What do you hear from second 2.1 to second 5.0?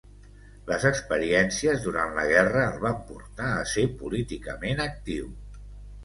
la guerra el van portar a ser políticament